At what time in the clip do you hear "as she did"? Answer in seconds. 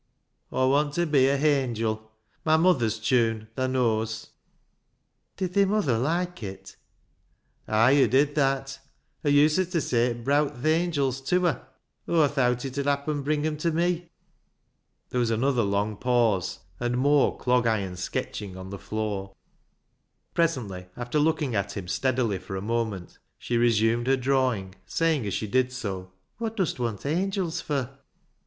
25.27-25.71